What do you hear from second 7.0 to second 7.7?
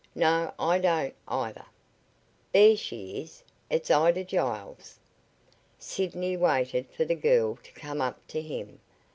the girl